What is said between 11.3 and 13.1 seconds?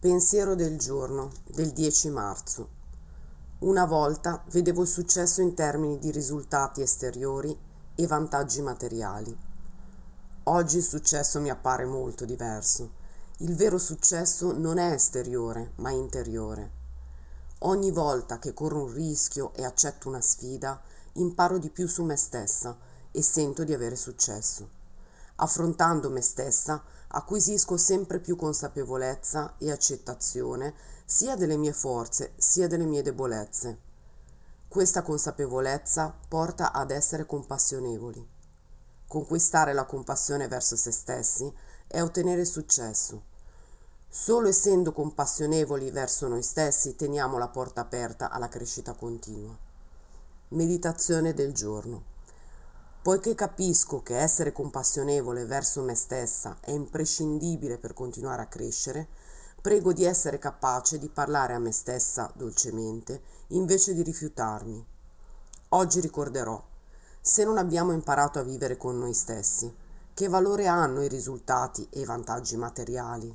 mi appare molto diverso.